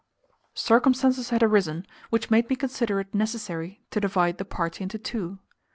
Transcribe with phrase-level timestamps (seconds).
[0.55, 5.37] Circumstances had arisen which made me consider it necessary to divide the party into two.